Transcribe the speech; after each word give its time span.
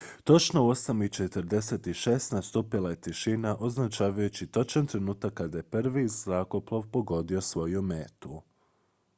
točno 0.23 0.63
u 0.65 0.69
8:46 0.69 2.33
nastupila 2.33 2.89
je 2.89 3.01
tišina 3.01 3.57
označavajući 3.59 4.47
točan 4.47 4.87
trenutak 4.87 5.33
kada 5.33 5.57
je 5.57 5.63
prvi 5.69 6.07
zrakoplov 6.07 6.83
pogodio 6.91 7.41
svoju 7.41 7.81
metu 7.81 8.41